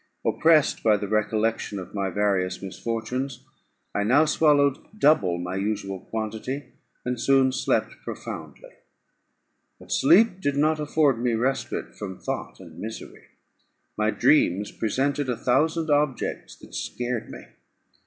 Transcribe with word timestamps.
Oppressed 0.25 0.81
by 0.81 0.97
the 0.97 1.07
recollection 1.07 1.77
of 1.77 1.93
my 1.93 2.09
various 2.09 2.59
misfortunes, 2.59 3.45
I 3.93 4.01
now 4.01 4.25
swallowed 4.25 4.79
double 4.97 5.37
my 5.37 5.55
usual 5.57 5.99
quantity, 5.99 6.73
and 7.05 7.21
soon 7.21 7.51
slept 7.51 7.93
profoundly. 8.03 8.71
But 9.79 9.91
sleep 9.91 10.39
did 10.41 10.57
not 10.57 10.79
afford 10.79 11.21
me 11.21 11.33
respite 11.35 11.93
from 11.93 12.17
thought 12.17 12.59
and 12.59 12.79
misery; 12.79 13.25
my 13.95 14.09
dreams 14.09 14.71
presented 14.71 15.29
a 15.29 15.37
thousand 15.37 15.91
objects 15.91 16.55
that 16.55 16.73
scared 16.73 17.29
me. 17.29 17.43